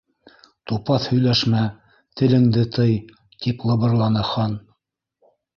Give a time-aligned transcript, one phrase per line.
[0.71, 1.61] —Тупаҫ һөйләшмә,
[2.21, 2.97] телеңде тый,
[3.45, 4.61] —тип лыбырланы Хан.